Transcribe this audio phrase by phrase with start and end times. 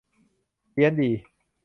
[0.71, 1.11] เพี้ยนดี